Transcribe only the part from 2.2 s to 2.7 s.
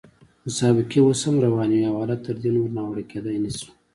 تر دې نور